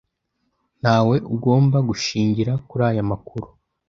[0.81, 3.47] Ntawe ugomba gushingira kuri aya makuru